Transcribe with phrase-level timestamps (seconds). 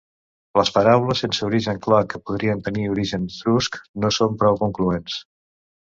[0.59, 5.19] Les paraules sense origen clar que podrien tenir origen etrusc no són prou concloents.